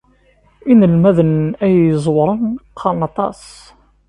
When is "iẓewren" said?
1.91-2.41